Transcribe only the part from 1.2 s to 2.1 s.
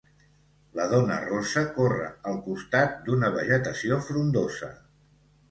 rossa corre